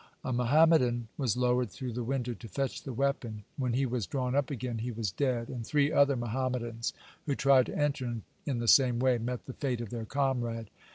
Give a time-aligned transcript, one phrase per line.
[0.23, 3.43] A Mohammedan was lowered through the window to fetch the weapon.
[3.55, 6.93] When he was drawn up again, he was dead, and three other Mohammedans
[7.27, 8.15] who tried to enter
[8.47, 10.71] in the same way met the fate of their comrade.